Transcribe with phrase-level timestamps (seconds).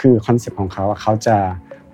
[0.00, 1.36] คือ concept ของเขาเขาจะ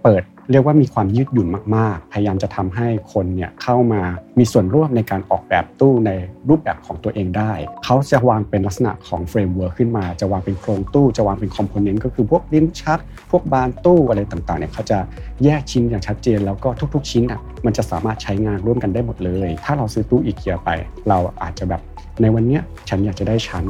[0.02, 4.02] เปิดเรียกว่ามีความยืดหยุ่นมากๆ พยายามจะทำให้คนเนี่ยเข้ามา
[4.38, 6.11] มีส่วนร่วมในการออกแบบตู้ใน
[6.48, 7.53] รูปแบบของตัวเองได้
[7.84, 12.98] เขาจะวางเป็นลักษณะของ framework ขึ้นมา จะวางเป็นโครงตู้ จะวางเป็น component ก็คือพวกลิ้นชัก
[13.30, 14.99] พวกบานตู้อะไรต่างๆเนี่ยเขาจะ
[15.45, 20.70] แยกชิ้นอย่างชัดเจน แล้วก็ทุก ๆ ชิ้นอะมันจะสามารถใช้งานร่วมกันได้หมดเลย ถ้าเราซื้อตู้อีเกียไป
[21.09, 21.80] เราอาจจะแบบ
[22.23, 23.65] ในวันนี้ฉันอยากจะได้ชั้น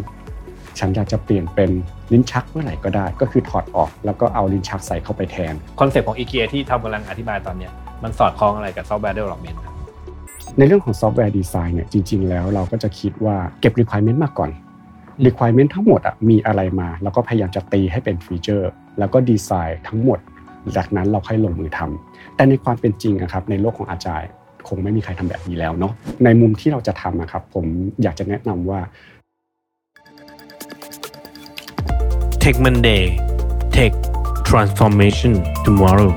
[0.79, 1.71] ฉันอยากจะเปลี่ยนเป็น
[2.13, 9.75] ลิ้นชักเมื่อไหร่ก็ได้ ก็คือถอดออกแล้วก็เอาลิ้นชักใส่เข้าไปแทน concept ของอีเกียที่ทอมกำลังอธิบายตอนเนี้ยมันสอดคล้องอะไรกับ software deve lopment ครับ
[10.59, 14.51] ในเรื่องของ software design เนี่ยจริง ๆ แล้วเราก็จะคิดว่าเก็บ requirement มาก่อน
[15.27, 20.19] requirement ทั้งหมดอะมีอะไรมาเราก็พยายามจะตีให้เป็น feature แล้วก็ดีไซน์ทั้งหมด
[20.77, 24.29] จากนั้นเราค่อยลงมือทำแต่ในความเป็นจริงอะครับในโลกของ Agile
[24.69, 25.93] คงไม่มีใครทำแบบนี้แล้วเนาะ
[26.25, 27.65] ในมุมที่เราจะทำนะครับผม
[28.03, 28.81] อยากจะแนะนำว่า
[32.49, 33.05] Tech Monday
[33.77, 33.93] Tech
[34.49, 35.33] Transformation
[35.65, 36.13] Tomorrow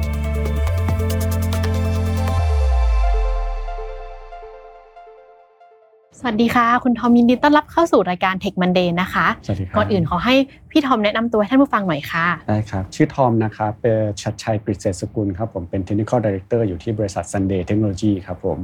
[6.19, 10.35] สวัสดีค่ะ คุณทอมยินดีต้อนรับเข้าสู่รายการ Tech Monday นะคะสวัสดีครับก่อนอื่นขอให้
[10.71, 18.57] พี่ทอมแนะนำตัวให้ท่านผู้ฟังหน่อยค่ะ ได้ครับ ชื่อทอมนะครับเป็นชัดชัยกฤษเศรษฐสกุลครับผมเป็น Technical Director อยู่ที่บริษัท Sunday Technology ครับผม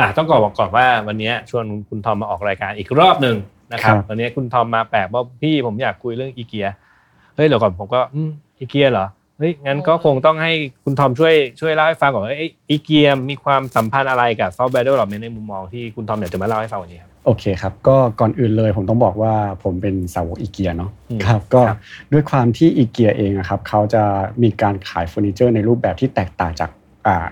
[0.00, 3.36] อะต้องก่อนบอกก่อนว่าวันนี้ชวนคุณทอมมาออกรายการอีกรอบหนึ่ง
[3.72, 6.68] นะครับครับวันนี้คุณทอมมาแปลกว่าพี่ผมอยากคุยเรื่องอีเกีย
[7.36, 9.06] เฮ้ยเดี๋ยวก่อนผมก็อืมอีเกียเหรอ
[9.38, 10.52] เฮ้ยงั้นก็คงต้องให้
[10.84, 21.78] คุณทอมช่วยช่วยเล่าให้ฟังก่อนว่าเอ้ยอีเกียมีความสัมพันธ์อะไรกับ software development ในมุมมองที่คุณทอมอยากจะมาเล่าให้ฟังวันนี้ครับโอเคครับก็ก่อนอื่นเลยผมต้องบอกว่าผมเป็นสาวกอีเกียเนาะอืมครับก็ครับ
[22.12, 24.02] ด้วยความที่อีเกียเองอะครับเขาจะ
[24.42, 26.85] มีการขายเฟอร์นิเจอร์ในรูปแบบที่แตกต่างจากอ่า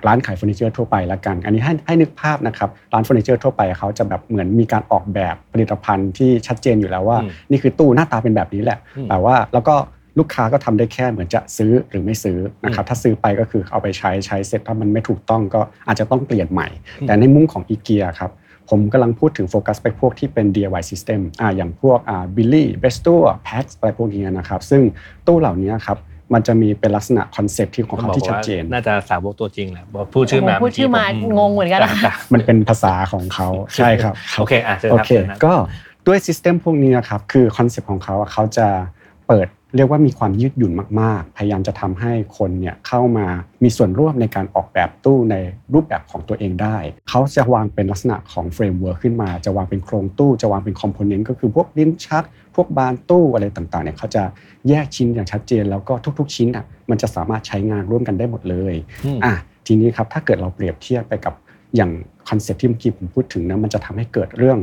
[0.07, 9.75] ร้านขายเฟอร์นิเจอร์ทั่วไปละกัน อันนี้ให้ให้นึกภาพนะครับร้านเฟอร์นิเจอร์ทั่วไปเขาจะแบบเหมือนมีการออกแบบผลิตภัณฑ์ที่ชัดเจนอยู่แล้วว่าอืมนี่คือตู้หน้าตาเป็นแบบนี้แหละอืมแต่ว่าแล้วก็
[10.19, 16.69] ลูกค้าก็ทำได้แค่เหมือนจะซื้อหรือไม่ซื้อนะครับอืมถ้าซื้อไปก็คือเอาไปใช้ใช้เสร็จถ้ามันไม่ถูกต้องก็อาจจะต้องเปลี่ยนใหม่
[17.01, 18.31] อืมแต่ในมุมของอีเกียครับ
[18.71, 24.83] ผมกำลังพูดถึงโฟกัสไปพวกที่เป็น DIY system อ่าอย่างพวกอ่า BILLY BESTÅ PAX อะไรพวกนี้นะครับ ซึ่ง
[25.27, 25.99] ตู้เหล่านี้ครับ
[26.35, 35.55] มันจะมีเป็นลักษณะ concept ที่ของเขาที่ชัดเจน น่าจะสาวกตัวจริงแหละบอกพูดชื่อมาโอ้โหพูดชื่อมาเกี้งงเหมือนกันนะจ้ะมันเป็นภาษาของเขาใช่ครับโอเคอะเชิญโอครับเคชิญรับก็
[36.07, 38.67] ด้วย system พวกนี้นะครับคือ concept ของเขาอะเขาจะ
[39.27, 43.27] เปิด เรียกว่ามีความยืดหยุ่นมากๆ พยายามจะทำให้คนเนี่ยเข้ามา
[43.63, 45.37] มีส่วนร่วมในการออกแบบตู้ใน
[45.73, 46.77] รูปแบบของตัวเองได้
[47.09, 52.25] เขาจะวางเป็นลักษณะของ framework ขึ้นมา จะวางเป็นโครงตู้ จะวางเป็น component ก็คือพวกลิ้นชัก
[52.55, 54.23] พวกบานตู้อะไรต่างๆเนี่ยเขาจะ
[54.69, 58.75] แยกชิ้นอย่างชัดเจน แล้วก็ทุก ๆ ชิ้นอะมันจะสามารถใช้งานร่วมกันได้หมดเลย
[59.05, 59.35] อืมอะ
[59.67, 61.35] ทีนี้ครับถ้าเกิดเราเปรียบเทียบไปกับ
[61.77, 61.91] อย่าง
[62.29, 64.59] concept ที่เมื่อกี้ผมพูดถึงนะมันจะทำให้เกิดเรื่อง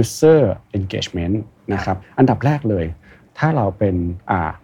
[0.00, 0.40] user
[0.78, 1.36] engagement
[1.72, 2.86] นะครับอันดับแรกเลย
[3.38, 3.94] ถ้าเราเป็น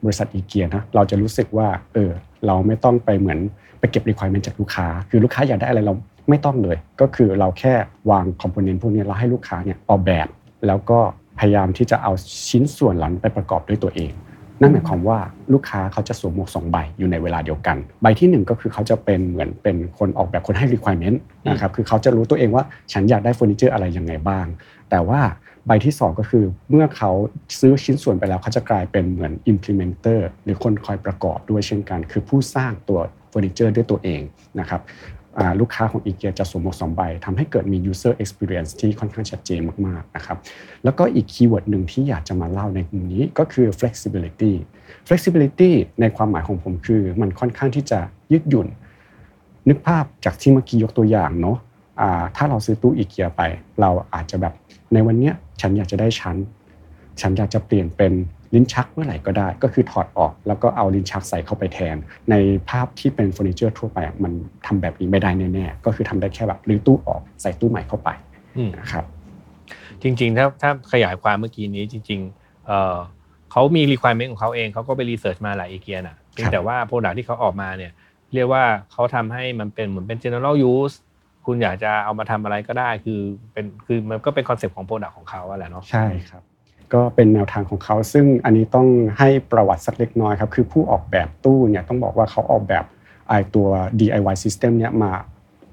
[0.04, 2.10] บริษัทอีเกียนะเราจะรู้สึกว่าเออ
[2.46, 3.38] เราไม่ต้องไปเหมือน
[3.78, 5.94] ไปเก็บ requirement จากลูกค้า คือลูกค้าอยากได้อะไรเรา
[6.28, 7.74] ไม่ต้องเลย ก็คือเราแค่
[8.10, 10.26] วางคอมโพเนนต์พวกนี้เราให้ลูกค้าเนี่ยออกแบบ
[10.66, 10.98] แล้วก็
[11.38, 12.12] พยายามที่จะเอา
[12.48, 14.12] ชิ้นส่วนเหล่านั้นไปประกอบด้วยตัวเอง
[14.60, 15.18] นั่นหมายความว่า
[15.52, 21.18] ลูกค้าเขาจะสวมหมวกสองใบอยู่ในเวลาเดียวกัน ใบที่หนึ่งก็คือเขาจะเป็นเหมือนเป็นคนออกแบบคนให้ requirement
[21.50, 24.46] นะครับคือเขาจะรู้ตัวเองว่าฉันอยากได้เฟอร์นิเจอร์อะไรยังไงบ้าง
[24.90, 25.20] แต่ว่า
[25.68, 27.10] ใบที่สองก็คือเมื่อเขา
[27.60, 34.20] ซื้อชิ้นส่วนไปแล้วเขาจะกลายเป็นเหมือน implementer หรือคนคอยประกอบด้วยเช่นกัน คือผู้สร้างตัวเฟอร์นิเจอร์ด้วยตัวเอง
[34.60, 34.82] นะครับ
[35.60, 40.38] ลูกค้าของอีเกียจะสวมหมวกสองใบทำให้เกิดมี user experience ที่ค่อนข้างชัดเจนมากๆนะครับ
[40.84, 44.52] แล้วก็อีก keyword หนึ่งที่อยากจะมาเล่าในกลุ่มนี้ก็คือ flexibility
[45.08, 48.00] flexibility ในความหมายของผมคือมันค่อนข้างที่จะ
[48.32, 48.68] ยืดหยุ่น
[49.68, 51.56] นึกภาพจากที่เมื่อกี้ยกตัวอย่างเนาะ
[52.36, 53.42] ถ้าเราซื้อตู้อีเกียไป
[53.80, 54.54] เราอาจจะแบบ
[54.94, 56.36] ในวันเนี้ย ฉันอยากจะได้ชั้น
[57.20, 58.12] ฉันอยากจะเปลี่ยนเป็น
[58.54, 61.96] ลิ้นชักเมื่อไหร่ก็ได้ ก็คือถอดออกแล้วก็เอาลิ้นชักใส่เข้าไปแทน
[62.30, 62.34] ใน
[62.68, 64.32] ภาพที่เป็นเฟอร์นิเจอร์ทั่วไปอะมัน
[64.66, 68.08] ทำแบบนี้ไม่ได้แน่ๆก็คือทำได้แค่แบบรื้อตู้ออกใส่ตู้ใหม่เข้าไป
[68.56, 69.04] อืมนะครับ
[70.02, 72.96] จริงๆถ้าถ้าขยายความเมื่อกี้นี้จริงๆเอ่อ
[73.52, 77.92] เขามี requirement ของเขาเองเขาก็ไป research มาหลายอีเกียน่ะเพียงแต่ว่า product ที่เขาออกมาเนี่ย
[78.34, 80.96] เรียกว่าเขาทำให้มันเป็นเหมือนเป็น general use
[81.48, 83.20] คุณอยากจะเอามาทำอะไรก็ได้ คือ
[83.52, 86.42] เป็นคือมันก็เป็น concept ของ product ของเขาอะแหละเนาะใช่ครับ
[86.94, 92.84] ก็เป็นแนวทางของเขา ซึ่งอันนี้ต้องให้ประวัติสักเล็กน้อยครับ คือผู้ออกแบบตู้เนี่ยต้องบอกว่าเขาออกแบบ
[93.28, 93.68] ไอตัว
[94.00, 95.12] DIY system เนี่ยมา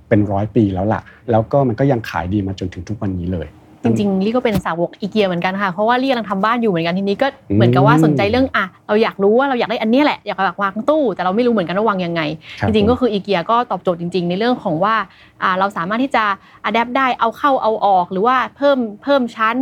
[0.07, 1.01] เป็นร้อยปีแล้วล่ะ
[1.31, 3.47] แล้วก็มันก็ยังขายดีมาจนถึงทุกวันนี้เลย
[3.85, 12.21] จริงๆลี่ก็เป็นสาวกอีเกียเหมือนกันค่ะ เพราะว่าลี่กำลังทำบ้านอยู่เหมือนกันทีนี้ก็เหมือนกับว่าสนใจเรื่องอะเราอยากรู้ว่าเราอยากได้อันเนี้ยแหละอยากวางตู้ แต่เราไม่รู้เหมือนกันว่าวางยังไง
[12.61, 14.95] คบจริงๆผมก็คืออีเกียก็ตอบโจทย์จริง ๆ ในเรื่องของว่า
[15.34, 16.23] อ่าเราสามารถที่จะ
[16.65, 19.55] adapt ได้เอาเข้าเอาออก หรือว่าเพิ่มเพิ่มชั้น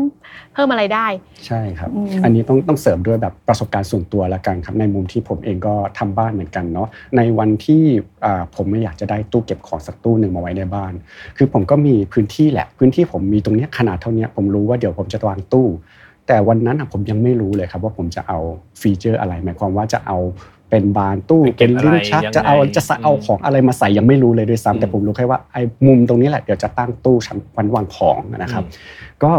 [0.53, 1.07] เพิ่มอะไรได้
[1.47, 6.87] ใช่ครับอืมอันนี้ต้องต้องเสริมด้วยแบบประสบการณ์ส่วนตัวละกันครับในมุมที่ผมเองก็ทำบ้านเหมือนกันเนาะ
[7.17, 7.83] ในวันที่
[8.25, 10.93] อ่าผมไม่อยากจะได้ตู้เก็บของสักตู้หนึ่งมาไว้ในบ้าน
[11.37, 15.67] คือผมก็มีพื้นที่แหละ พื้นที่ผมมีตรงเนี้ยขนาดเท่าเนี้ยผมรู้ว่าเดี๋ยวผมจะวางตู้
[16.27, 18.39] แต่วันนั้นอะผมยังไม่รู้เลยครับว่าผมจะเอา
[18.81, 20.17] feature อะไร หมายความว่าจะเอา
[20.73, 28.63] เป็นบานตู้ไปเก็เป็บนอะไรลิ้นชักยังไงจะเอาจะเอาอืมของอะไรมาใส่ยังไม่รู้เลยด้วยอืมซ้ำแต่ผมรู้แค่ว่าไอ้มุมตรงนี้แหละเดี๋ยวจะตั้งตู้ชั้นวันวางของนะครับ
[29.23, 29.31] ก็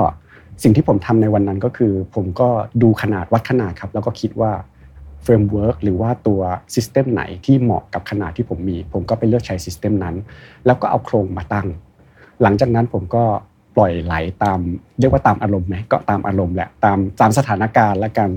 [0.63, 2.49] สิ่งที่ผมทำในวันนั้นก็คือ ผมก็
[2.83, 4.53] ดูขนาดวัดขนาดครับ แล้วก็คิดว่า
[5.23, 6.41] framework หรือว่าตัว
[6.75, 10.15] system ไหนที่เหมาะกับขนาดที่ผมมี ผมก็ไปเลือกใช้ system นั้น
[10.67, 11.67] แล้วก็เอาโครงมาตั้ง
[12.43, 13.25] หลังจากนั้นผมก็
[13.77, 14.59] ปล่อยไหลตาม
[15.01, 18.29] เรียกว่าตามอารมณ์ไหมก็ตามอารมณ์แหละตามตามสถานการณ์ละกัน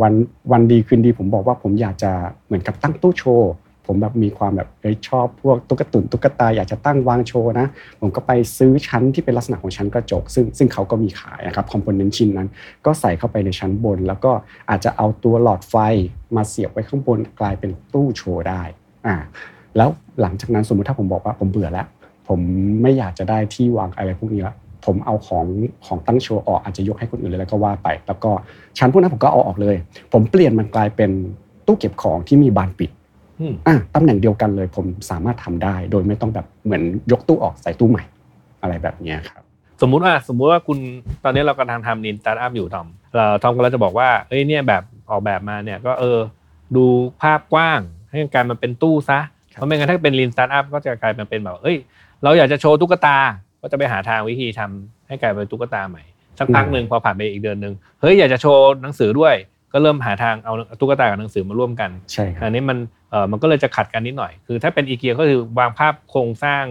[0.00, 0.12] วัน
[0.52, 2.12] วันดีคืนดีผมบอกว่าผมอยากจะ
[2.46, 3.52] เหมือนกับตั้งตู้โชว์
[3.86, 4.68] ผมแบบมีความแบบ
[5.08, 7.66] ชอบพวกตุ๊กตุนตุ๊กตาอยากจะตั้งวางโชว์นะ
[8.00, 12.48] ผมก็ไปซื้อชั้นที่เป็นลักษณะของชั้นกระจก ซึ่งซึ่งเขาก็มีขายนะครับคอมโพเนนต์ชิ้นนั้น
[12.86, 14.32] ก็ใส่เข้าไปในชั้นบน แล้วก็
[14.70, 15.74] อาจจะเอาตัวหลอดไฟ
[16.36, 18.62] มาเสียบไว้ข้างบนกลายเป็นตู้โชว์ได้
[19.06, 19.16] อ่า
[19.76, 19.88] แล้ว
[20.20, 21.86] หลังจากนั้นสมมติถ้าผมบอกว่าผมเบื่อแล้ว
[22.28, 22.40] ผม
[22.82, 24.54] ไม่อยากจะได้ที่วางอะไรพวกนี้ละ
[24.86, 25.46] ผมเอาของ
[25.86, 28.30] ของตั้งโชว์ออกอาจจะยกให้คนอื่นเลยแล้วก็ว่าไป แล้วก็
[28.78, 29.76] ชั้นพวกนั้นผมก็เอาออกเลย
[30.12, 31.10] ผมเปลี่ยนมันกลายเป็น
[31.66, 32.90] ตู้เก็บของที่มีบานปิด
[33.40, 36.82] อืมอะตำแหน่งเดียวกันเลย ผมสามารถทำได้ โดยไม่ต้องแบบเหมือน
[37.12, 38.02] ยกตู้ออกใส่ตู้ใหม่
[38.62, 39.42] อะไรแบบเนี้ยครับ
[39.82, 40.78] สมมุติว่าสมมุติว่าคุณ
[41.24, 46.18] ตอนนี้เรากำลังทำ lean startup อยู่ทอมเอ่อทอมก็เราจะบอกว่าเอ้ยเนี่ยแบบออกแบบมาเนี่ยก็เออ
[46.76, 46.84] ดู
[47.22, 47.80] ภาพกว้าง
[48.10, 49.18] ให้กลายมาเป็นตู้ซะ
[49.52, 51.76] ครับเพราะไม่งั้นถ้าเป็น lean startup ก็จะกลายมาเป็นแบบเอ้ย
[52.24, 53.16] เราอยากจะโชว์ตุ๊กตา
[53.60, 56.02] ก็จะไปหาทางวิธีทำให้กลายเป็นตุ๊กตาใหม่
[56.38, 59.34] สักพักหนึ่งพอผ่านไปอีกเดือนหนึ่งเฮ้ยอยากจะโชว์หนังสือด้วย
[59.72, 62.78] ก็เริ่มหาทางเอาตุ๊กตากับหนังสือมาร่วมกันใช่ครับอันนี้มัน
[63.10, 66.64] เออมันก็เลยจะขัดกันนิดหน่อย คือถ้าเป็นอีเกียก็คือวางภาพโครงสร้าง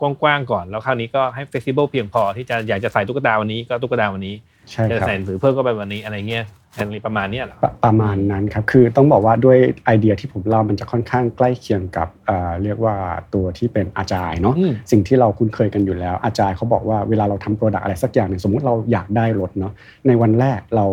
[0.00, 4.34] กว้างๆก่อน แล้วคราวนี้ก็ให้ flexible เพียงพอที่จะอยากจะใส่ตุ๊กตาวันนี้ก็ตุ๊กตาวันนี้
[4.72, 12.94] ใช่จะครับ ใส่หนังสือเพิ่มก็ไปวันนี้อะไรเงี้ยอะไรประมาณเนี้ยเหรอ ปะประมาณนั้นครับ คือต้องบอกว่าด้วยไอเดียที่ผมเล่ามันจะค่อนข้างใกล้เคียงกับเอ่อเรียกว่า
[13.34, 19.72] ตัวที่เป็น Agile เนาะ อืม สิ่งที่เราคุ้นเคยกันอยู่แล้ว Agile เขาบอกว่าเวลาเราทำ product อะไรสักอย่างหนึ่งสมมุติเราอยากได้รถเนาะ
[20.06, 20.86] ในวันแรกเรา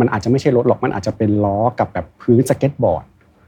[0.00, 3.04] มันอาจจะไม่ใช่รถหรอก มันอาจจะเป็นล้อกับแบบพื้นสเก็ตบอร์ด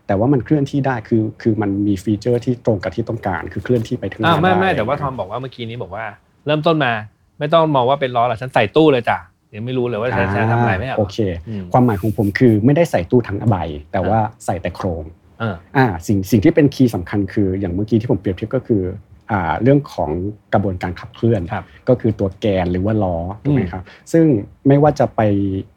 [0.06, 6.04] แต่ว่ามันเคลื่อนที่ได้ คือ คือมันมีฟีเจอร์ที่ตรงกับที่ต้องการ คือเคลื่อนที่ไปถึงหอ้าน้าวไม่ไม่ด้แต่ว่าทอมบอกว่าเมื่อกี้นี้บอกว่า
[6.46, 6.92] เริ่มต้นมา
[7.38, 9.18] ไม่ต้องมองว่าเป็นล้อหรอกฉันใส่ตู้เลยจ้ะ
[9.54, 11.18] ยังไม่รู้เลยว่าฉันจะทำอะไรไม่ใช่เหรโออเค
[11.48, 13.56] อืมความหมายของผมคือไม่ได้ใส่ตู้ทั้งใบ
[13.92, 15.04] แต่ว่าใส่แต่โครง
[15.40, 18.96] เอออ่าสิ่งสิ่งที่เป็นคีย์สำคัญคืออย่างเมื่อกี้ที่ผมเปรียบเทียบก็คืออ่า
[19.62, 20.10] เรื่องของ
[20.52, 23.82] กระบวนการขับเคลื่อนครับก็คือตัวแกนหรือว่าล้อถูกไหมอืมครับ
[24.12, 24.26] ซึ่ง
[24.68, 25.20] ไม่ว่าจะไป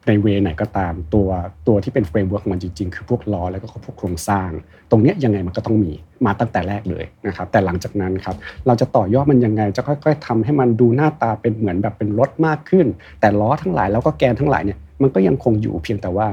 [0.06, 1.28] ใน way ไหนก็ตามตัว
[1.68, 4.50] ตัวที่เป็น framework ของมันจริงๆ คือพวกล้อแล้วก็พวกโครงสร้าง
[4.90, 5.92] ตรงเนี้ยยังไงมันก็ต้องมี
[6.26, 12.86] มาตั้งแต่แรกเลยนะครับแต่หลังจากนั้นครับเราจะต่อยอดมันยังไงจะค่อยๆทำให้มันดูหน้าตาเป็นเหมือนแบบเป็นรถมากขึ้น
[13.20, 16.26] แต่ล้อทั้งหลายแล้วก็แกนทั้งหลายเนี่ยมันก็ยังคงอยู่เพียงแต่ว่า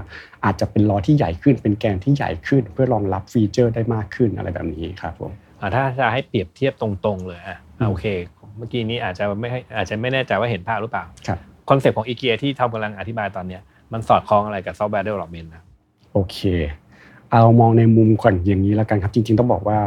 [0.45, 8.06] อาจจะเป็นล้อที่ใหญ่ขึ้น เป็นแกนที่ใหญ่ขึ้น เพื่อรองรับ feature ได้มากขึ้นอะไรแบบนี้ครับผมอะ ถ้าจะให้เปรียบเทียบตรงๆ เลยอะอืมโอเค
[8.57, 11.39] เมื่อกี้นี้อาจจะไม่ให้อาจจะไม่แน่ใจว่าเห็นภาพหรือเปล่าครับ
[11.69, 13.61] concept ของอีเกียที่ทอมกำลังอธิบายตอนเนี้ย
[13.94, 15.63] มันสอดคล้องอะไรกับ software development นะ
[16.13, 16.38] โอเค
[17.31, 19.79] เอามองในมุมก่อนอย่างนี้แล้วกันครับจริง ๆ ต้องบอกว่า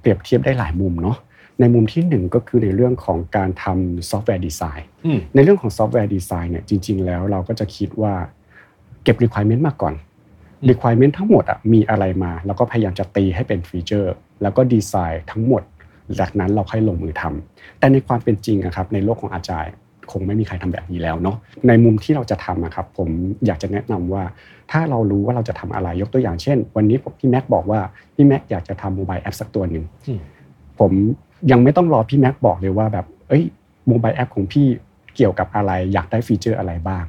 [0.00, 1.16] เปรียบเทียบได้หลายมุมเนาะ
[1.60, 8.14] ในมุมที่หนึ่งก็คือในเรื่องของการทำ software design อืมในเรื่องของ software design เนี่ยจริง ๆ แล้วเราก็จะคิดว่า
[9.02, 9.94] เก็บ requirement มาก่อน
[10.70, 15.62] requirement ทั้งหมดอะมีอะไรมา แล้วก็พยายามจะตีให้เป็น feature แล้วก็ดีไซน์ทั้งหมด
[16.20, 19.74] จากนั้นเราค่อยลงมือทำแต่ในความเป็นจริงอะครับในโลกของ Agile
[20.12, 21.36] คงไม่มีใครทำแบบนี้แล้วเนาะ
[21.68, 23.08] ในมุมที่เราจะทำอะครับผม
[23.46, 24.22] อยากจะแนะนำว่า
[24.70, 27.80] ถ้าเรารู้ว่าเราจะทำอะไรยกตัวอย่างเช่น วันนี้ผมพี่แม็กบอกว่า
[28.14, 30.20] พี่แม็กอยากจะทำ mobile app สักตัวหนึ่งอืม
[30.80, 30.92] ผม
[31.50, 33.44] ยังไม่ต้องรอพี่แม็กบอกเลยว่าแบบเอ้ย
[33.88, 34.66] mobile app ของพี่
[35.16, 37.04] เกี่ยวกับอะไรอยากได้ feature อะไรบ้าง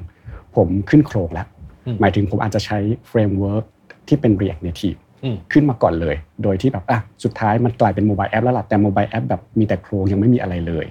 [0.56, 1.57] ผมขึ้นโครงแล้วอืม
[2.00, 3.64] หมายถึงผมอาจจะใช้ framework
[4.08, 10.86] ที่เป็น React Native อืมขึ้นมาก่อนเลย โดยที่แบบอะสุดท้ายมันกลายเป็น mobile app แล้วล่ะแต่ mobile app แบบมีแต่โครงยังไม่มีอะไรเลย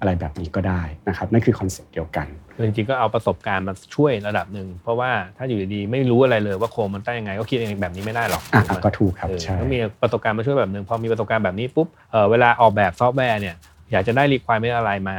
[0.00, 13.54] อะไรแบบนี้ก็ได้นะครับนั่นคือ concept เดียวกันคือจริงๆก็เอาประสบการณ์มาช่วยระดับหนึ่งเพราะว่าถ้าอยู่ดีๆไม่รู้อะไรเลยว่าโครงมันตั้งยังไงก็คิดเองแบบนี้ไม่ได้หรอกอะถูกไหมก็ถูกครับเออใช่ต้องมีประสบการณ์มาช่วยแบบหนึ่งพอมีประสบการณ์แบบนี้ปุ๊บเออเวลาออกแบบซอฟต์แวร์เนี่ย
[13.92, 15.16] อยากจะได้ requirement อะไรมา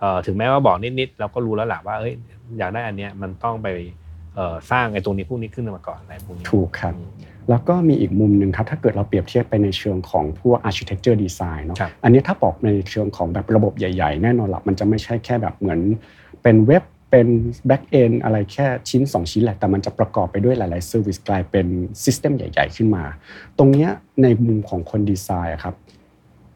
[0.00, 2.14] เออถึงแม้ว่าบอกนิดๆเราก็รู้แล้วแหละว่าเอ้ย
[2.58, 4.07] อยากได้อันเนี้ยมันต้องไปเออ
[4.70, 6.94] สร้างไอ้ตรงนี้พวกนี้ขึ้นมาก่อนอะไรพวกนี้ถูกครับ
[7.50, 15.80] แล้วก็มีอีกมุมหนึ่งครับ ถ้าเกิดเราเปรียบเทียบไปในเชิงของพวก architecture design เนาะครับอันนี้ถ้าบอกในเชิงของแบบระบบใหญ่ ๆ แน่นอนละมันจะไม่ใช่แค่แบบเหมือน
[16.42, 17.28] เป็นเว็บเป็น
[17.68, 21.66] back end อะไรแค่ชิ้น 2 ชิ้นแหละ แต่มันจะประกอบไปด้วยหลาย ๆ service กลายเป็น
[22.04, 23.04] system ใหญ่ ๆ ขึ้นมา
[23.58, 23.90] ตรงเนี้ย
[24.22, 25.74] ในมุมของคนดีไซน์อะครับ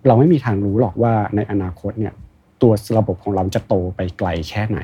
[0.07, 2.15] เราไม่มีทางรู้หรอกว่าในอนาคตเนี่ย
[2.62, 4.79] ตัวระบบของเราจะโตไปไกลแค่ไหน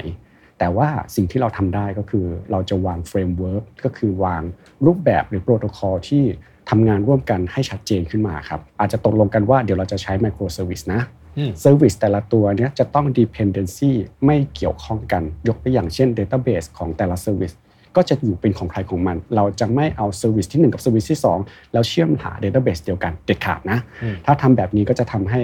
[0.59, 4.43] แต่ว่าสิ่งที่เราทำได้ก็คือเราจะวาง framework ก็คือวาง
[4.87, 6.25] รูปแบบหรือโปรโตคอลที่
[6.71, 11.03] ทำงานร่วมกันให้ชัดเจนขึ้นมาครับ อาจจะตกลงกันว่าเดี๋ยวเราจะใช้ microservice นะ
[11.39, 13.91] อืม service แต่ละตัวเนี้ยจะต้อง dependency
[14.27, 17.53] ไม่เกี่ยวข้องกัน ยกตัวอย่างเช่น database ของแต่ละ service
[17.99, 25.41] ก็จะอยู่เป็นของใครของมัน เราจะไม่เอา service ที่ 1 กับ service ที่ 2 แล้วเชื่อมหา database เดียวกันเด็ดขาดนะอืมถ้าทำแบบนี้ก็จะทำให้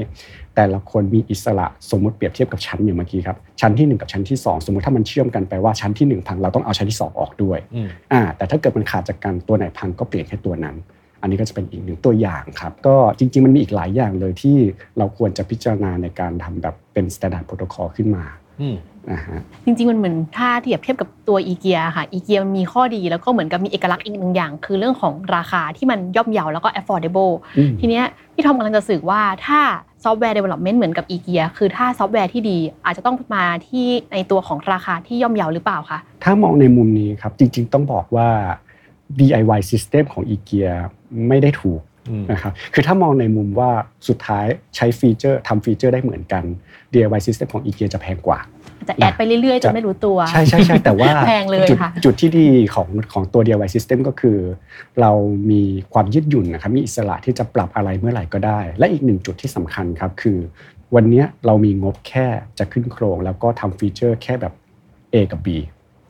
[0.56, 10.76] แต่ละคนมีอิสระสมมติเปรียบเทียบกับชั้นอย่างเมื่อกี้ครับ ชั้นที่ 1 กับชั้นที่ 2 สมมติถ้ามันเชื่อมกันไปว่าชั้นที่ 1 พังเราต้องเอาชั้นที่ 2 ออกด้วยอืมอ่าแต่ถ้าเกิดมันขาดจากกันตัวไหนพังก็เปลี่ยนแค่ตัวนั้น
[11.22, 14.56] อันนี้ก็จะเป็นอีกหนึ่งตัวอย่างครับ ก็จริง ๆ มันมีอีกหลายอย่างเลยที่
[14.98, 18.43] เราควรจะพิจารณาในการทำแบบเป็น standard protocol ขึ้นมาอืมนะฮะ
[19.64, 29.60] จริงๆมันเหมือนถ้าเทียบเทียบกับตัวอีเกียค่ะอีเกียมันมีข้อดีแล้วก็เหมือนกับมีเอกลักษณ์อีกหนึ่งอย่าง คือเรื่องของราคาที่มันย่อมเยาแล้วก็ affordable อืมทีเนี้ยพี่ทอมกำลังจะสื่อว่าถ้า
[30.04, 38.28] ซอฟต์แวร์ development เหมือนกับอีเกียคือถ้าซอฟต์แวร์ที่ดีอาจจะต้องมาที่ในตัวของราคาที่ย่อมเยาหรือเปล่าคะถ้ามองในมุมนี้ครับจริง ๆ ต้องบอกว่า
[39.18, 40.72] DIY system ของ IKEA
[41.28, 41.93] ไม่ได้ถูกอืม
[42.30, 43.70] นะครับคือถ้ามองในมุมว่า
[44.08, 44.46] สุดท้าย
[44.76, 46.44] ใช้ feature ทำ feature ได้เหมือนกัน
[46.92, 48.40] DIY system ของ IKEA จะแพงกว่า
[48.78, 54.38] อาจจะ add ไปเรื่อยๆจนไม่รู้ตัว ใช่ใช่ใช่แต่ว่าแพงเลยจุดค่ะจุดที่ดีของของตัว DIY system ก็คือ
[55.00, 55.12] เรา
[55.50, 60.38] มีความยืดหยุ่นนะครับมีอิสระที่จะปรับอะไรเมื่อไหร่ก็ได้ และอีกหนึ่งจุดที่สำคัญครับคือ
[60.94, 62.26] วันเนี้ยเรามีงบแค่
[62.58, 64.54] จะขึ้นโครง แล้วก็ทำ feature แค่แบบ
[65.12, 65.48] A กับ B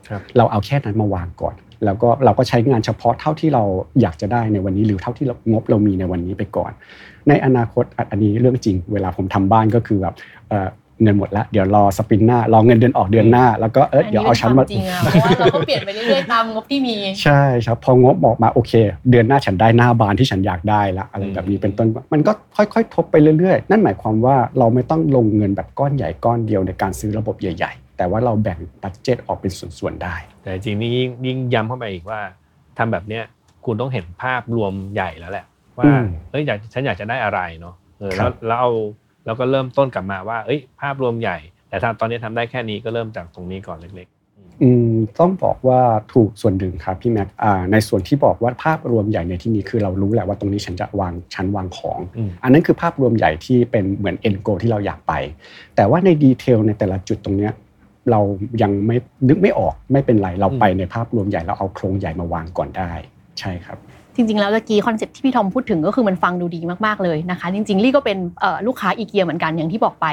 [0.08, 3.62] ครับเราเอาแค่นั้นมาวางก่อน แล้วก็เราก็ใช้งานเฉพาะเท่าที่เรา
[4.00, 6.72] อยากจะได้ในวันนี้หรือเท่าที่เรางบเรามีในวันนี้ไปก่อน
[7.28, 10.14] ในอนาคตอะอันนี้เรื่องจริง เวลาผมทำบ้านก็คือแบบ
[10.48, 10.68] เอ่อ
[11.02, 18.72] เงินหมดแล้วเดี๋ยวรอ sprint หน้ารอเงินเดือนออกเดือนหน้า แล้วก็เออเดี๋ยวเอาชั้นมาอัเป็นความจริงอะเพราะว่าเราก็เปลี่ยนไปเรื่อยๆตามงบที่มีใช่ครับพองบออกมาโอเค
[19.10, 32.20] เดือนหน้าฉันได้หน้าบานที่ฉันอยากได้ละอะไรแบบนี้เป็นต้นมันก็ค่อยๆ ทบไปเรื่อยๆ นั่นหมายความว่าเราไม่ต้องลงเงินแบบก้อนใหญ่ก้อนเดียวในการซื้อระบบใหญ่ ๆ แต่ว่าเราแบ่งบัตเจตออกเป็นส่วนๆได้ แต่จริงๆนี่ยิ่งยิ่งย้ำเข้าไปอีกว่า
[32.78, 33.24] ทำแบบเนี้ย
[33.64, 35.46] คุณต้องเห็นภาพรวมใหญ่แล้วแหละ
[35.78, 38.70] ว่าอืมเอ้ยอยากฉันอยากจะได้อะไรเนาะเออครัแล้วบแล้วเอา
[39.24, 44.08] แล้วก็เริ่มต้นกลับมาว่า เอ้ย ภาพรวมใหญ่ แต่ถ้าตอนนี้ทำได้แค่นี้ก็เริ่มจากตรงนี้ก่อนเล็ก
[44.62, 45.80] อืมต้องบอกว่า
[46.12, 55.12] ถูกส่วนหนึ่งครับพี่แม็กอ่าในส่วนที่บอกว่าภาพรวมใหญ่ในที่นี้คือเรารู้แหละว่าตรงนี้ฉันจะวางชั้นวางของอืมอันนั้นคือภาพรวมใหญ่ที่เป็นเหมือน end goal ที่เราอยากไป
[55.76, 57.52] แต่ว่าใน detail ในแต่ละจุดตรงเนี้ย
[58.10, 58.20] เรา
[58.62, 58.96] ยังไม่
[59.28, 62.90] นึกไม่ออกไม่เป็นไรเราไปในภาพรวมใหญ่เราเอาโครงใหญ่มาวางก่อนได้
[63.40, 63.78] ใช่ครับ
[64.16, 70.06] จริงๆแล้วตะกี้ concept ที่พี่ทอมพูดถึงก็คือมันฟังดูดีมากๆเลยนะคะ จริงๆลี่ก็เป็นเอ่อลูกค้าอีเกียเหมือนกันอย่างที่บอกไป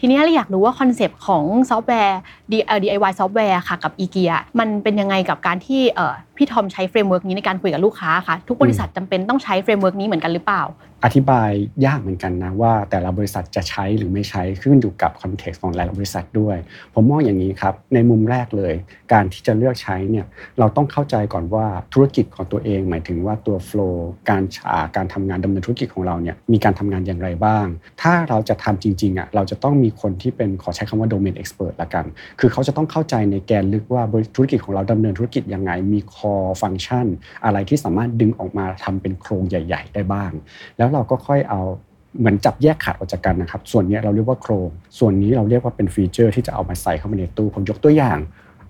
[0.00, 2.18] ทีนี้ลี่อยากรู้ว่า concept ของซอฟต์แวร์
[2.50, 10.64] D- เอ่อ DIY ซอฟต์แวร์ค่ะกับอีเกียมันเป็นยังไงกับการที่เอ่อพี่ทอมใช้ framework นี้ในการคุยกับลูกค้าค่ะทุกบริษัทจำเป็นต้องใช้ framework นี้เหมือนกันหรือเปล่า
[11.04, 11.50] อธิบาย
[11.86, 16.56] ยากเหมือนกันนะว่า แต่ละบริษัทจะใช้หรือไม่ใช้ขึ้นอยู่กับ context ของแต่ละบริษัทด้วย
[16.94, 18.74] ผมมองอย่างนี้ครับในมุมแรกเลย
[19.12, 20.26] การที่จะเลือกใช้เนี่ย
[20.58, 27.66] เราต้องเข้าใจก่อนว่าธุรกิจของตัวเอง หมายถึงว่าตัวโฟล์การอ่าการทำงานดำเนินธุรกิจของเราเนี่ยมีการทำงานอย่างไรบ้าง
[28.02, 32.04] ถ้าเราจะทำจริงๆอะเราจะต้องมีคนที่เป็นขอใช้คำว่า domain expert ละกัน
[32.40, 34.02] คือเขาจะต้องเข้าใจในแกนลึกว่า
[34.36, 37.06] ธุรกิจของเราดำเนินธุรกิจยังไงมี core function
[37.44, 40.30] อะไรที่สามารถดึงออกมาทำเป็นโครงใหญ่ ๆ ได้บ้าง
[40.76, 41.60] แล้วเราก็ค่อยเอา
[42.18, 48.18] เหมือนจับแยกขาดออกจากกันนะครับ ส่วนเนี้ยเราเรียกว่าโครง ส่วนนี้เราเรียกว่าเป็นฟีเจอร์ที่จะเอามาใส่เข้ามาในตู้ ผมยกตัวอย่าง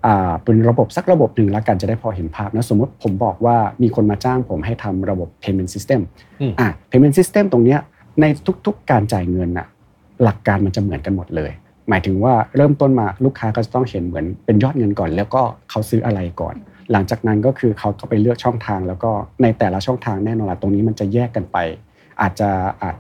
[0.07, 6.01] อ่าเป็นระบบสักระบบหนึ่งแล้วกันจะได้พอเห็นภาพนะสมมติผมบอกว่ามีคนมาจ้างผมให้ทำระบบ payment system
[6.41, 7.81] อืมอะ payment system ตรงเนี้ย
[8.21, 8.25] ใน
[8.67, 9.67] ทุกๆการจ่ายเงินน่ะ
[10.23, 11.51] หลักการมันจะเหมือนกันหมดเลย
[11.89, 16.55] หมายถึงว่าเริ่มต้นมาลูกค้าก็จะต้องเห็นเหมือนเป็นยอดเงินก่อน แล้วก็เขาซื้ออะไรก่อน
[16.93, 19.11] หลังจากนั้นก็คือเขาก็ไปเลือกช่องทาง แล้วก็
[19.43, 21.59] ในแต่ละช่องทางแน่นอนละตรงนี้มันจะแยกกันไป
[22.23, 22.49] อาจจะ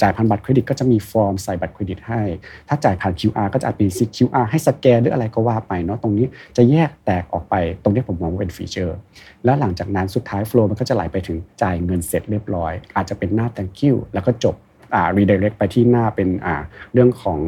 [0.03, 2.23] จ่ายผ่านบัตรเครดิตก็จะมีฟอร์มใส่บัตรเครดิตให้
[2.69, 6.27] ถ้าจ่ายผ่าน QR ก็จะอาจมี QR ให้สแกนหรืออะไรก็ว่าไปเนาะตรงนี้
[6.57, 8.97] จะแยกแตกออกไปตรงนี้ผมมองว่าเป็นฟีเจอร์
[9.45, 14.55] แล้วหลังจากนั้นสุดท้ายโฟล์มันก็จะไหลไปถึงจ่ายเงินเสร็จเรียบร้อย อาจจะเป็นหน้า thank you แล้วก็จบ
[14.95, 16.55] อ่า redirect ไปที่หน้าเป็นอ่า
[16.93, 17.41] เรื่องของ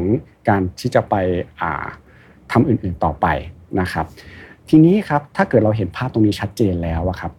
[0.49, 1.15] การที่จะไป
[1.61, 1.85] อ่า
[2.51, 3.27] ทำอื่นๆต่อไป
[3.79, 4.05] นะครับ
[4.69, 7.31] ทีนี้ครับถ้าเกิดเราเห็นภาพตรงนี้ชัดเจนแล้วอะครับ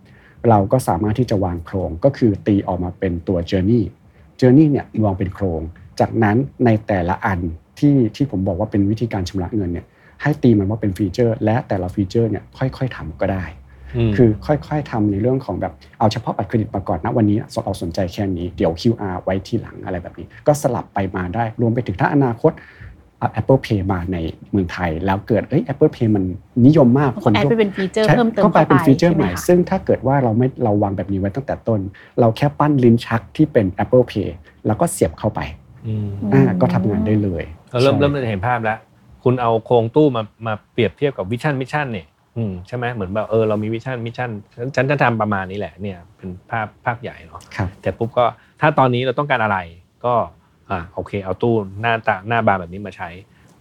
[0.48, 3.82] เราก็สามารถที่จะวางโครงก็คือตีออกมาเป็นตัว journey
[4.40, 5.60] journey เนี่ยวางเป็นโครง
[6.00, 7.40] จากนั้นในแต่ละอัน
[7.78, 9.86] ที่ที่ผมบอกว่าเป็นวิธีการชำระเงินเนี่ย
[10.22, 22.87] ให้ตีมันว่าเป็น feature และแต่ละ feature เนี่ยค่อยๆทำก็ได้ๆคือค่อยๆทำในเรื่องของแบบเอาเฉพาะบัตรเครดิตมาก่อนนะวันนี้เราสนใจแค่นี้เดี๋ยว QR ไว้ทีหลังอะไรแบบนี้ ก็สลับไปมาได้รวมไปถึงถ้าอนาคตเอา
[23.40, 24.16] Apple Pay มาใน
[24.50, 26.24] เมืองไทย แล้วเกิดเอ้ย Apple Pay มัน
[26.66, 31.80] นิยมมาก add ไปเป็น feature ใช่เพิ่มเติมก็กลายเป็นข้า feature ใหม่ช่ไคะซึ่งถ้าเกิดว่าเราไม่เราวางแบบนี้ไว้ตั้งแต่ต้น
[32.20, 34.28] เราแค่ปั้นลิ้นชักที่เป็น Apple Pay
[34.66, 35.40] แล้วก็เสียบเข้าไป
[35.86, 38.78] อืมอ่าก็ทำงานได้เลยเราเริ่มใช่เริ่มจะเห็นภาพแล้ว
[39.24, 42.06] คุณเอาโครงตู้มามาเปรียบเทียบกับ vision mission เนี่ย
[42.36, 44.30] อืมใช่ไหมเหมือนแบบเออเรามี vision mission
[44.76, 48.24] ฉันจะทำประมาณนี้แหละเนี่ยเป็นภาพภาพใหญ่เนาะครับแต่ปุ๊บก็
[48.60, 49.58] ถ้าตอนนี้เราต้องการอะไร
[50.04, 50.14] ก็
[50.70, 53.10] อ่าโอเค เอาตู้หน้าตาหน้าบานแบบนี้มาใช้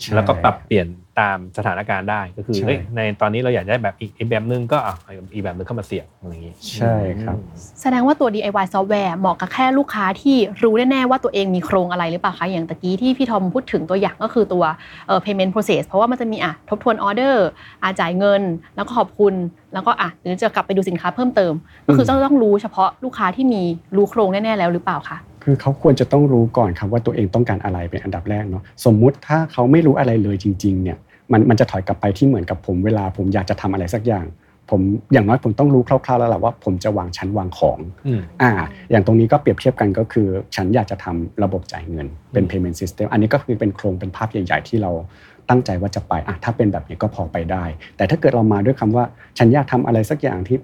[0.01, 0.87] ใช่แล้วก็ปรับเปลี่ยน
[1.19, 7.37] ตามสถานการณ์ได้ก็คือใช่เฮ้ยในตอนนี้เราอยากได้แบบอีกอีกแบบนึงก็อะเอาอีกแบบนึงเข้ามาเสียบอะไรอย่างนี้ใช่ครับ
[7.81, 14.63] แสดงว่าตัว DIY ซอฟต์แวร์เหมาะกับแค่ลูกค้าที่รู้แน่ๆว่าตัวเองมีโครงอะไรหรือเปล่าคะอย่างตะกี้ที่พี่ทอมพูดถึงตัวอย่างก็คือตัว
[15.07, 17.45] เอ่อ payment process เพราะว่ามันจะมีอะทบทวนออเดอร์
[17.83, 18.41] อาจ่ายเงิน
[18.75, 19.33] แล้วก็ขอบคุณ
[19.73, 21.53] แล้วก็อะหรือจะกลับไปดูสินค้าเพิ่มเติม
[21.87, 23.61] ก็คือมจะต้องรู้เฉพาะลูกค้าที่มี
[23.95, 25.17] รู้โครงแน่ๆแล้วหรือเปล่าคะ
[25.49, 30.97] คือเขาควรจะต้องรู้ก่อนครับว่าตัวเองต้องการอะไรเป็นอันดับแรกเนาะสมมุติถ้าเขาไม่รู้อะไรเลยจริงๆเนี่ย
[31.31, 34.25] มันมันจะถอยกลับไปที่เหมือนกับผมเวลาผมอยากจะทำอะไรสักอย่าง
[34.69, 34.81] ผม
[35.13, 38.51] อย่างน้อยผมต้องรู้คร่าวๆแล้วแหละว่าผมจะวางชั้นวางของอืมอ่า
[38.91, 44.91] อย่างตรงนี้ก็เปรียบเทียบกันก็คือ ฉันอยากจะทำระบบจ่ายเงินเป็นอืม payment system อันนี้ก็คือเป็นโครงเป็นภาพใหญ่ๆที่เรา
[45.49, 47.63] ตั้งใจว่าจะไปอะถ้าเป็นแบบนี้ก็พอไปได้
[47.97, 49.05] แต่ถ้าเกิดเรามาด้วยคำว่า
[49.37, 50.57] ฉันอยากทำอะไรสักอย่างที่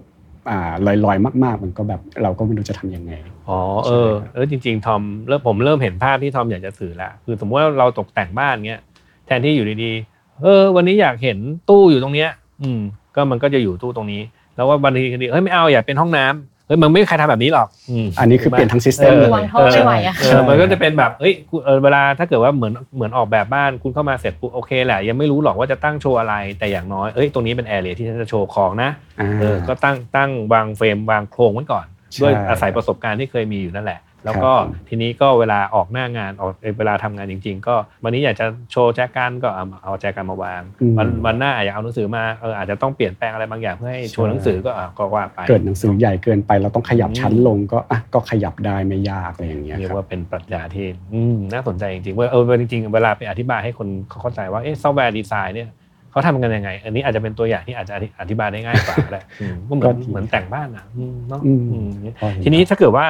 [0.50, 0.60] อ่า
[1.06, 3.14] ลอยๆมากๆ มันก็แบบเราก็ไม่รู้จะทำยังไง
[3.50, 8.82] อ๋อเออเออจริงๆทอมเริ่มผมเริ่มเห็นภาพที่ทอมอยากจะสื่อแล้วคือสมมติว่าเราตกแต่งบ้านเงี้ย
[9.26, 11.38] แทนที่อยู่ดีๆเออ วันนี้อยากเห็น
[11.70, 12.30] ตู้อยู่ตรงเนี้ย
[12.62, 12.82] อืม
[13.16, 14.22] ก็มันก็จะอยู่ตู้ตรงนี้
[14.56, 28.90] แล้วว่าวันนี้ดีเฮ้ยไม่เอาอยากเป็นห้องน้ำเฮ้ยมันไม่มีใครทำแบบนี้หรอกอืมอันนี้คือเปลี่ยนทั้ง system เออเลยวางท่อไม่ไหวอะเออมันก็จะเป็นแบบเอ้ยกูเออเวลาถ้าเกิดว่าเหมือนเหมือนออกแบบบ้านคุณเข้ามาเสร็จปุ๊บโอเคแหละยังไม่รู้หรอกว่าจะตั้งโชว์อะไรแต่อย่างน้อยเอ้ยตรงนี้เป็นแอเรียที่ฉันจะโชว์ของนะ
[29.20, 55.70] อ่าเออก็ตั้งตั้งวางเฟรมวางโครงไว้ก่อนใช่ด้วยอาศัยประสบการณ์ที่เคยมีอยู่นั่นแหละ แล้วก็ครับทีนี้ก็เวลาออกหน้างานออกเวลาทำงานจริง ๆ ก็วันนี้อยากจะโชว์แจกันก็เอาเอาแจกันมาวางอืมวันวันหน้าอยากเอาหนังสือมาเอออาจจะต้องเปลี่ยนแปลงอะไรบางอย่างเพื่อให้โชว์หนังสือก็อะก็ว่าไปเกิดหนังสือใหญ่เกินไปเราต้องขยับอืมชั้นลงก็อะก็ขยับได้ไม่ยากอะไรอย่างเงี้ยครับเรียกรับว่าเป็นปรัชญาที่อืมน่าสนใจจริงๆว่าเออจริงๆเวลาไปอธิบายให้คนเขาเข้าใจว่าเอ๊ะ software design เนี่ย
[56.12, 61.90] เขาทำกันยังไง อันนี้อาจจะเป็นตัวอย่างที่อาจจะอธิบายได้ง่ายกว่าก็ได้อืมก็เหมือนก็ดีเหมือนแต่งบ้านอะอืมเนาะอืมอืม
[62.20, 63.08] พอเห็นทีนี้ถ้าเกิดว่า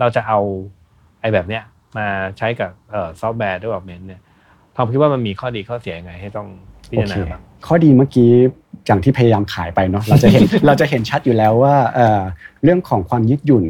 [0.00, 0.38] เราจะเอา
[1.20, 1.62] ไอ้แบบเนี้ย
[1.96, 2.06] มา
[2.38, 4.20] ใช้กับเอ่อซอฟต์แวร์ development เนี่ย
[4.76, 6.48] ทอมคิดว่ามันมีข้อดีข้อเสียยังไงให้ต้อง
[6.90, 8.30] พิจารณาบ้างโอเคข้อดีเมื่อกี้
[8.86, 12.20] อย่างที่พยายามขายไปเนาะเราจะเห็นเราจะเห็นชัดอยู่แล้วว่าเอ่อ
[12.62, 13.64] เรื่องของความยืดหยุ่น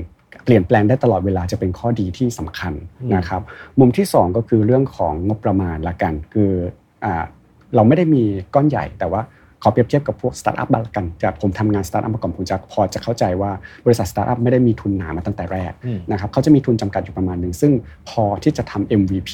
[0.44, 3.42] เปลี่ยนแปลงได้ตลอดเวลาจะเป็นข้อดีที่สำคัญอืมนะครับ
[3.78, 6.52] มุมที่สองก็คือเรื่องของงบประมาณละกัน คือ
[7.04, 7.24] อ่า
[7.74, 8.22] เราไม่ได้มี
[8.54, 9.20] ก้อนใหญ่แต่ว่า
[9.64, 13.50] ขอเปรียบเทียบกับพวกสตาร์ทอัพบ้างละกันจากผมทำงานสตาร์ทอัพมาก่อนผมจะพอจะเข้าใจว่า
[13.86, 17.72] บริษัทสตาร์ทอัพไม่ได้มีทุนหนามาตั้งแต่แรกอืมนะครับเขาจะมีทุนจำกัดอยู่ประมาณหนึ่งซึ่ง
[18.10, 19.30] พอที่จะทำ MVP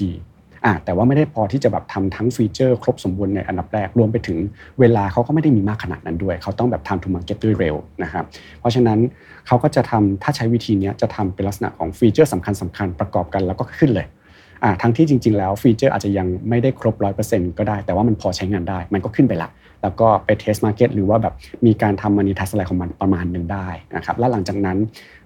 [0.65, 4.39] อะแต่ว่าไม่ได้พอที่จะแบบทำทั้ง feature ครบสมบูรณ์ในอันดับแรกรวมไปถึง
[4.81, 8.25] เวลาเขาก็ไม่ได้มีมากขนาดนั้นด้วย เขาต้องแบบ time to market ด้วยเร็วนะครับ
[8.61, 8.99] เพราะฉะนั้น
[9.47, 14.20] เขาก็จะทำถ้าใช้วิธีเนี้ยจะทำเป็นลักษณะของ feature สำคัญสำคัญๆประกอบกันแล้วก็ขึ้นเลยอ่า
[14.83, 16.95] ทั้งที่จริง ๆ แล้ว feature อาจจะยังไม่ได้ครบ
[17.27, 19.51] 100%ก็ได้ แต่ว่ามันพอใช้งานได้ มันก็ขึ้นไปละ
[19.83, 21.35] แล้วก็ไป test market หรือว่าแบบ
[21.67, 24.79] มีการทำ monetize อะไรของมันประมาณหนึ่งได้นะครับ แล้วหลังจากนั้น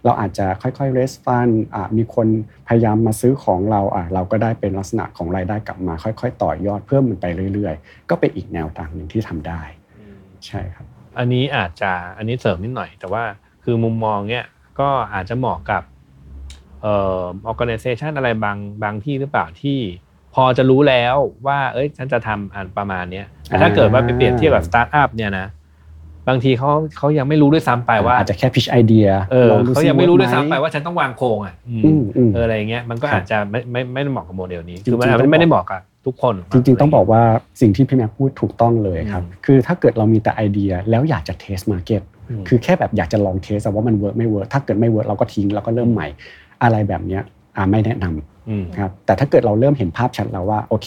[0.04, 2.26] เราอาจจะค่อยๆ raise fund อ่ามีคน
[2.68, 9.62] พยายามมาซื้อของเราอ่าเราก็ได้เป็นลักษณะของรายได้กลับมา ค่อย ๆ ต่อยอดเพิ่มมันไปเรื่อย ๆ ก็เป็นอีกแนวทางหนึ่งที่ทำได้
[10.46, 10.86] ใช่ครับ
[11.18, 13.22] อันนี้อาจจะอันนี้เสริมนิดหน่อย แต่ว่า
[13.64, 14.44] คือมุมมองเนี้ย
[14.80, 15.82] ก็อาจจะเหมาะกับ
[16.84, 19.78] เอ่อ organization อะไรบางบางที่หรือเปล่าที่
[20.34, 21.14] พอจะรู้แล้ว
[21.46, 25.46] ว่า เอ้ยฉันจะทำอันประมาณเนี้ยแต่ถ้าเกิดว่าไปเปรียบเทียบกับสตาร์ทอัพเนี่ยนะ
[26.28, 37.22] บางทีเขาเขายังไม่รู้ด้วยซ้ำไปว่าอาจจะแค่ pitch idea เออลดูเขาซิยังไม่รู้ด้วยเวิซ้ำร์กไปหมว่าฉันต้องวางโครงอะอืมอืมอืมเอออะไรเงี้ยมันก็ครับอาจจะไม่ไม่ไม่ได้เหมาะกับโมเดลนี้จริงๆคือมันอาจต้จะองไม่ได้บอกเหมาะกับทุกคน จริง ๆ ต้องบอกว่า
[37.60, 42.02] สิ่งที่พี่แม็กพูดถูกต้องเลยครับอืมคือถ้าเกิดเรามีแต่ไอเดียแล้วอยากจะเทสมาร์เก็ต
[42.40, 46.08] มคือแค่แบบอยากจะลองเทสว่ามันเวิร์กไม่เวิร์กถ้าเกิดไม่เวิร์กเราก็ทิ้งแล้วก็เริ่มใหม่
[46.62, 47.22] อะไรแบบเนี้ย
[47.56, 50.86] อ่าไม่แนะนำอืมครับแต่ถ้าเกิดเราเริ่มเห็นภาพชัดแล้วว่าโอเค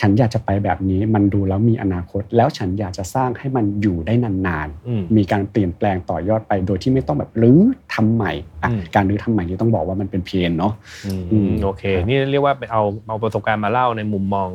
[0.00, 7.60] ฉันอยากจะไปแบบนี้มันดูแล้วมีอนาคต แล้วฉันอยากจะสร้างให้มันอยู่ได้นานอืมๆมีการเปลี่ยนแปลงต่อยอดไป โดยที่ไม่ต้องแบบรื้อ
[7.94, 10.72] ทำใหม่อะอืมการรื้อทำใหม่นี่ต้องบอกว่ามันเป็นเพนเนาะ
[11.06, 14.48] อืมอืมโอเค นี่เรียกว่าไปเอาเอาประสบการณ์มาเล่าในมุมมอง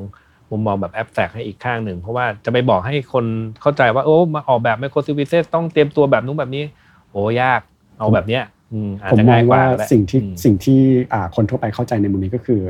[0.52, 3.26] มุมมองแบบแอบแฝกให้อีกข้างหนึ่ง เพราะว่าจะไปบอกให้คน
[3.62, 6.64] เข้าใจว่าโอ้มาออกแบบไมโครซิวิเซสต้องเตรียมตัวแบบนู้นแบบนี้
[7.12, 7.62] โอ้ยาก
[8.00, 8.55] เอาแบบเนี้ยอืมอาจ
[9.12, 10.80] ผมจะมอง่างยกว่าว่าแหละสิ่งที่อืมสิ่งที่
[11.14, 12.62] อ่าคนทั่วไปเข้าใจในมุมนี้ก็คือ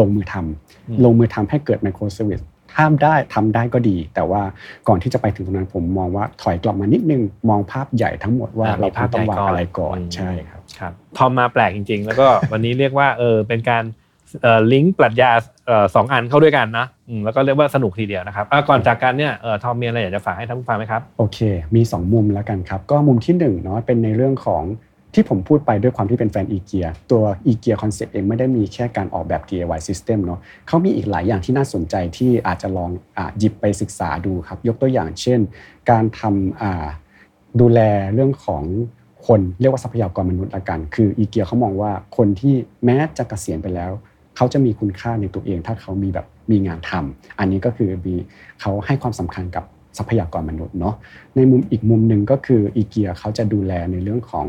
[0.00, 2.40] ลงมือทำอืมลงมือทำให้เกิดไมโครเซอร์วิส
[2.78, 4.42] ห้ามได้ทำได้ก็ดี แต่ว่า
[4.88, 13.84] ก่อนที่จะไปถึงตรงนั้นผมมองว่าถอยกลับมานิดนึงมองภาพใหญ่ทั้งหมดว่าอ่าเรามีภาพต้องวางใหญ่ก่อนอะไรก่อนอืมใช่ครับครับทอมมาแปลกจริง ๆ แล้วก็วันนี้เรียกว่าเออเป็นการ
[14.42, 15.30] เอ่อลิงก์ปรัชญา
[15.66, 21.38] เอ่อสองอันเข้าด้วยกันนะอืมแล้วก็เรียกว่าสนุกทีเดียวนะครับอะก่อนจากกันเนี่ยเอ่อทอมมีอะไรอยากจะฝากให้ท่านผู้ฟังไหมครับโอเค
[21.74, 24.62] มี 2 มุมแล้วกันครับ ก็มุมที่1เนาะเป็นในเรื่องของ
[25.14, 35.40] ที่ผมพูดไปด้วยความที่เป็นแฟนอีเกียตัว IKEA concept เองไม่ได้มีแค่การออกแบบ DIY System เนาะเขามีอีกหลายอย่างที่น่าสนใจที่อาจจะลองหยิบไปศึกษาดูครับ ยกตัวอย่างเช่น
[35.90, 37.80] การทำดูแล
[38.14, 38.62] เรื่องของ
[39.26, 43.92] คนเรียกว่าทรัพยากรมนุษย์ละกัน คืออีเกียเขามองว่าคนที่แม้จะเกษียณไปแล้ว
[44.36, 48.14] เขาจะมีคุณค่าในตัวเอง ถ้าเขามีแบบมีงานทำอันนี้ก็คือมี
[48.60, 49.64] เขาให้ความสำคัญกับ
[49.98, 50.94] ทรัพยากรมนุษย์เนาะ
[51.36, 54.46] ในมุมอีกมุมหนึ่งก็คืออีเกียเขาจะดูแลในเรื่องของ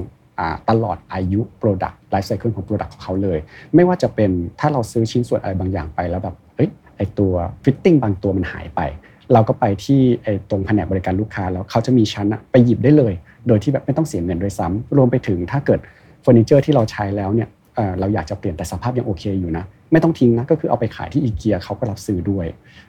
[0.69, 3.39] ตลอดอายุ Product Life Cycle ของ Product ของเขาเลย
[3.76, 8.82] ไม่ว่าจะเป็นถ้าเราซื้อชิ้นส่วนอะไรบางอย่างไปแล้วแบบเอ้ยไอ้ตัว fitting บางตัวมันหายไป
[9.34, 13.13] เราก็ไปที่ไอ้ตรงแผนกบริการลูกค้าแล้วเขาจะมีชั้นอะไปหยิบได้เลย
[13.48, 15.80] โดยที่แบบไม่ต้องเสียเงินด้วยซ้ำรวมไปถึงถ้าเกิด
[16.21, 22.45] เฟอร์นิเจอร์ที่เราใช้แล้วเนี่ย เอ่อเราอยากจะเปลี่ยนแต่สภาพยังโอเคอยู่นะ ไม่ต้องทิ้งนะก็คือเอาไปขายที่อีเกียเขาก็รับซื้อด้วย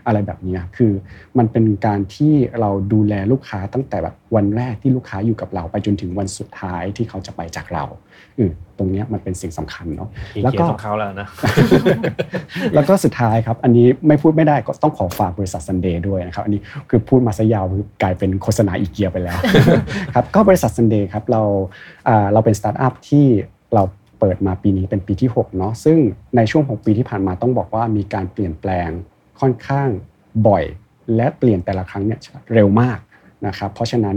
[0.07, 0.93] อะไรแบบเนี้ยคือ
[1.39, 7.85] มันเป็นการที่เราดูแลลูกค้าตั้งแต่แบบวันแรกที่ลูกค้าอยู่กับเราไปจนถึงวันสุดท้ายที่เขาจะไปจากเรา
[8.39, 11.29] อืมตรงเนี้ยมันเป็นสิ่งสำคัญเนาะอีแล้วเกีก็ต้องเข้าแล้วนะ
[12.75, 19.39] แล้วแล้วก็สุดท้ายครับ อันนี้ไม่พูดไม่ได้ก็ต้องขอฝากบริษัท Sunday ด้วยนะครับ อันนี้คือพูดมาซะยาวคือกลายเป็นโฆษณาอีเกียไปแล้ว
[20.15, 21.43] ครับก็บริษัท Sunday ครับเรา
[22.09, 23.27] อ่าเราเป็นสตาร์ทอัพที่
[23.75, 23.83] เรา
[24.19, 25.99] เปิดมาปีนี้เป็นปีที่6เนาะซึ่ง
[26.37, 28.91] ในช่วง 6 ปีที่ผ่านมาต้องบอกว่ามีการเปลี่ยนแปลง
[29.41, 29.89] ค่อนข้าง
[30.49, 30.65] บ่อย
[31.17, 32.21] และเปลี่ยนแต่ละครั้งเนี่ย
[32.55, 32.99] เร็วมาก
[33.47, 34.17] นะครับเพราะฉะนั้น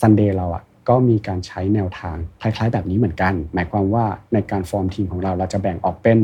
[0.00, 6.18] Sunday เราอะก็มีการใช้แนวทางคล้ายๆ แบบนี้เหมือนกัน หมายความว่าในการฟอร์มทีมของเราเราจะแบ่งออกเป็น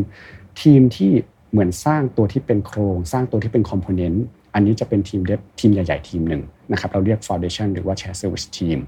[0.63, 1.13] ทีมที่
[1.51, 8.79] เหมือนสร้างตัวที่เป็นโครง สร้างตัวที่เป็น component อันนี้จะเป็นทีม dev ทีมใหญ่ ๆ ทีมหนึ่ง นะครับเราเรียก Foundation หรือว่า Share Service Team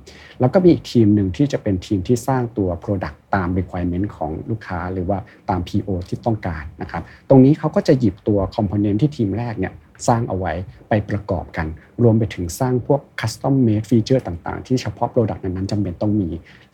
[0.41, 5.19] แล้วก็มีอีกทีมหนึ่งที่จะเป็นทีมที่สร้างตัว Product ตาม requirement ของลูกค้า หรือว่า
[5.51, 9.75] ตาม PO ที่ต้องการนะครับตรงนี้เขาก็จะหยิบตัวคอมโพเนนต์ที่ทีมแรกเนี่ย
[10.09, 10.53] สร้างเอาไว้
[10.89, 11.67] ไปประกอบกัน
[12.03, 16.29] รวมไปถึงสร้างพวก custom made feature ต่างๆ ที่เฉพาะ Product นั้นๆจำเป็นต้องมี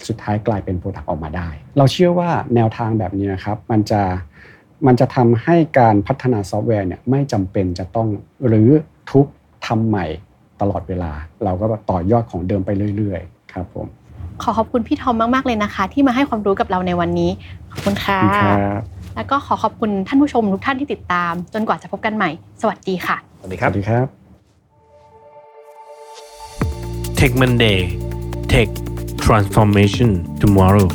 [0.09, 4.03] สุดท้ายกลายเป็น Product ออกมาได้ เราเชื่อว่าแนวทางแบบนี้นะครับมันจะ
[4.87, 8.09] มันจะทำให้การพัฒนาซอฟต์แวร์เนี่ยไม่จำเป็นจะต้อง
[8.47, 8.71] หรือ
[9.11, 9.27] ทุบ
[9.67, 10.07] ทำใหม่
[10.71, 11.13] ลอดเวลา
[11.45, 13.87] เราก็ต่อยอดของเดิมไปเรื่อยๆ ครับผม
[14.43, 17.31] ขอขอบคุณพี่ทอมมาก ๆ เลยนะคะ ที่มาให้ความรู้กับเราในวันนี้
[17.73, 18.83] ขอบคุณค่ะขอบคุณครับ
[19.17, 24.07] แล้วก็ขอขอบคุณท่านผู้ชมทุกท่านที่ติดตาม จนกว่าจะพบกันใหม่ สวัสดีค่ะ สวัสดีสครับวัสดีครับ
[27.19, 27.81] Tech Monday
[28.53, 28.69] Tech
[29.25, 30.11] Transformation
[30.43, 30.89] Tomorrow